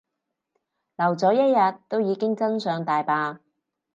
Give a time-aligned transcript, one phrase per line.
[0.97, 3.37] 留咗一日都已經真相大白